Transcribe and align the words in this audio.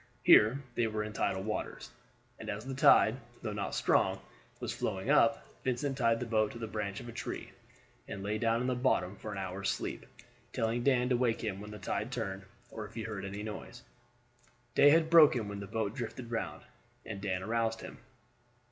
Here 0.23 0.63
they 0.73 0.87
were 0.87 1.03
in 1.03 1.13
tidal 1.13 1.43
waters; 1.43 1.91
and 2.39 2.49
as 2.49 2.65
the 2.65 2.73
tide, 2.73 3.17
though 3.43 3.53
not 3.53 3.75
strong, 3.75 4.19
was 4.59 4.73
flowing 4.73 5.11
up, 5.11 5.45
Vincent 5.63 5.95
tied 5.95 6.19
the 6.19 6.25
boat 6.25 6.53
to 6.53 6.57
the 6.57 6.65
branch 6.65 6.99
of 6.99 7.07
a 7.07 7.11
tree, 7.11 7.51
and 8.07 8.23
lay 8.23 8.39
down 8.39 8.61
in 8.61 8.65
the 8.65 8.73
bottom 8.73 9.15
for 9.15 9.31
an 9.31 9.37
hour's 9.37 9.69
sleep, 9.69 10.07
telling 10.53 10.81
Dan 10.83 11.09
to 11.09 11.17
wake 11.17 11.41
him 11.43 11.61
when 11.61 11.69
the 11.69 11.77
tide 11.77 12.11
turned, 12.11 12.45
or 12.71 12.85
if 12.87 12.95
he 12.95 13.03
heard 13.03 13.25
any 13.25 13.43
noise. 13.43 13.83
Day 14.73 14.89
had 14.89 15.11
broken 15.11 15.47
when 15.47 15.59
the 15.59 15.67
boat 15.67 15.93
drifted 15.93 16.31
round, 16.31 16.63
and 17.05 17.21
Dan 17.21 17.43
aroused 17.43 17.81
him. 17.81 17.99